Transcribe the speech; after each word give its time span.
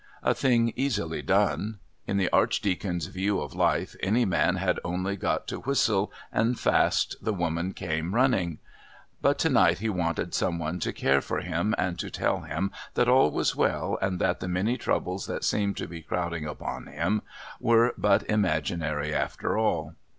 A 0.23 0.33
thing 0.33 0.73
easily 0.75 1.21
done. 1.21 1.77
In 2.07 2.17
the 2.17 2.27
Archdeacon's 2.31 3.05
view 3.05 3.39
of 3.39 3.53
life 3.53 3.95
any 3.99 4.25
man 4.25 4.55
had 4.55 4.79
only 4.83 5.15
got 5.15 5.47
to 5.49 5.59
whistle 5.59 6.11
and 6.33 6.59
fast 6.59 7.15
the 7.21 7.35
woman 7.35 7.71
came 7.73 8.15
running! 8.15 8.57
But 9.21 9.37
to 9.37 9.49
night 9.51 9.77
he 9.77 9.89
wanted 9.89 10.33
some 10.33 10.57
one 10.57 10.79
to 10.79 10.91
care 10.91 11.21
for 11.21 11.41
him 11.41 11.75
and 11.77 11.99
to 11.99 12.09
tell 12.09 12.39
him 12.39 12.71
that 12.95 13.07
all 13.09 13.29
was 13.29 13.55
well 13.55 13.99
and 14.01 14.17
that 14.17 14.39
the 14.39 14.47
many 14.47 14.75
troubles 14.75 15.27
that 15.27 15.43
seemed 15.43 15.77
to 15.77 15.85
be 15.87 16.01
crowding 16.01 16.47
about 16.47 16.87
him 16.87 17.21
were 17.59 17.93
but 17.95 18.23
imaginary 18.27 19.13
after 19.13 19.55
all. 19.55 19.93